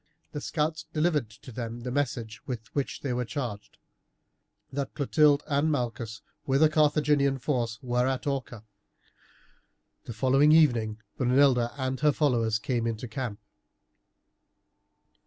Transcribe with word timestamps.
The 0.31 0.41
scouts 0.41 0.87
delivered 0.93 1.29
to 1.29 1.51
them 1.51 1.81
the 1.81 1.91
message 1.91 2.41
with 2.47 2.73
which 2.73 3.01
they 3.01 3.13
were 3.13 3.23
charged: 3.23 3.77
that 4.73 4.95
Clotilde 4.95 5.43
and 5.45 5.71
Malchus, 5.71 6.23
with 6.47 6.63
a 6.63 6.69
Carthaginian 6.69 7.37
force, 7.37 7.77
were 7.83 8.07
at 8.07 8.25
Orca. 8.25 8.63
The 10.05 10.13
following 10.13 10.53
evening 10.53 10.97
Brunilda 11.19 11.71
and 11.77 11.99
her 11.99 12.11
followers 12.11 12.57
came 12.57 12.87
into 12.87 13.07
camp. 13.07 13.39